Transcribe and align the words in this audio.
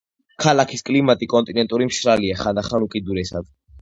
ქალაქის 0.43 0.83
კლიმატი 0.87 1.27
კონტინენტური 1.33 1.89
მშრალია, 1.91 2.39
ხანდახან 2.43 2.87
უკიდურესად. 2.89 3.53